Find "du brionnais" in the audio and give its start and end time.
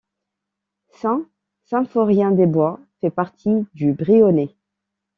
3.75-4.49